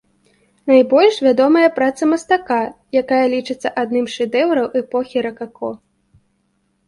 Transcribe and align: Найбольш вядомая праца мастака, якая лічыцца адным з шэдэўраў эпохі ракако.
Найбольш 0.69 1.15
вядомая 1.25 1.65
праца 1.75 2.07
мастака, 2.13 2.57
якая 3.01 3.21
лічыцца 3.35 3.71
адным 3.81 4.05
з 4.09 4.13
шэдэўраў 4.17 4.67
эпохі 4.83 5.17
ракако. 5.27 5.69